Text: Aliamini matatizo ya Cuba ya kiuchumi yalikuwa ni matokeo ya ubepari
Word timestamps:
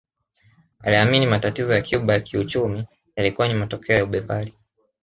Aliamini 0.79 1.25
matatizo 1.25 1.73
ya 1.73 1.81
Cuba 1.81 2.13
ya 2.13 2.19
kiuchumi 2.19 2.87
yalikuwa 3.15 3.47
ni 3.47 3.53
matokeo 3.53 3.97
ya 3.97 4.03
ubepari 4.03 4.53